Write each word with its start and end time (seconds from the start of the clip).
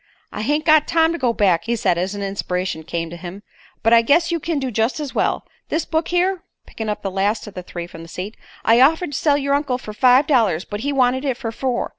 "I 0.31 0.41
hain't 0.41 0.65
got 0.65 0.87
time 0.87 1.11
to 1.11 1.19
go 1.19 1.31
back," 1.31 1.65
he 1.65 1.75
said, 1.75 1.95
as 1.99 2.15
an 2.15 2.23
inspiration 2.23 2.81
came 2.81 3.11
to 3.11 3.15
him; 3.17 3.43
"but 3.83 3.93
I 3.93 4.01
guess 4.01 4.31
you 4.31 4.39
kin 4.39 4.57
do 4.57 4.71
jest 4.71 4.99
as 4.99 5.13
well. 5.13 5.45
This 5.69 5.85
book 5.85 6.07
here," 6.07 6.41
picking 6.65 6.89
up 6.89 7.03
the 7.03 7.11
last 7.11 7.45
of 7.45 7.53
the 7.53 7.61
three 7.61 7.85
from 7.85 8.01
the 8.01 8.07
seat, 8.09 8.35
"I 8.65 8.81
offered 8.81 9.11
to 9.11 9.19
sell 9.19 9.37
yer 9.37 9.53
uncle 9.53 9.77
fer 9.77 9.93
five 9.93 10.25
dollars; 10.25 10.65
but 10.65 10.79
he 10.79 10.91
wanted 10.91 11.23
it 11.23 11.37
fer 11.37 11.51
four. 11.51 11.89